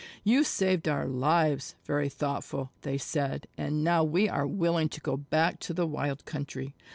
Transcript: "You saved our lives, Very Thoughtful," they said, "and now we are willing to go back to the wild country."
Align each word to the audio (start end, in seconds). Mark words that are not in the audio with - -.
"You 0.23 0.43
saved 0.43 0.87
our 0.87 1.05
lives, 1.07 1.75
Very 1.85 2.09
Thoughtful," 2.09 2.71
they 2.81 2.97
said, 2.97 3.45
"and 3.55 3.83
now 3.83 4.03
we 4.03 4.27
are 4.27 4.47
willing 4.47 4.89
to 4.89 4.99
go 4.99 5.15
back 5.15 5.59
to 5.59 5.75
the 5.75 5.85
wild 5.85 6.25
country." 6.25 6.73